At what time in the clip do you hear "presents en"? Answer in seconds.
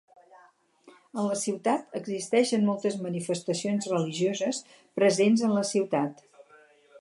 5.01-5.55